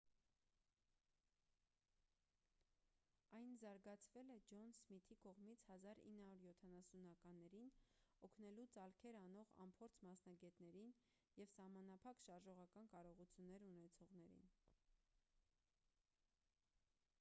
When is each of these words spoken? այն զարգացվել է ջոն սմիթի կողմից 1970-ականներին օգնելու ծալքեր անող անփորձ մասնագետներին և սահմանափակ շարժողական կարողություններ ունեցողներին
այն 3.39 3.51
զարգացվել 3.63 4.31
է 4.35 4.37
ջոն 4.53 4.69
սմիթի 4.77 5.17
կողմից 5.25 5.65
1970-ականներին 5.75 7.69
օգնելու 8.27 8.67
ծալքեր 8.77 9.17
անող 9.19 9.51
անփորձ 9.67 10.01
մասնագետներին 10.09 10.95
և 11.43 11.51
սահմանափակ 11.57 12.23
շարժողական 12.29 12.89
կարողություններ 12.95 13.67
ունեցողներին 13.73 14.49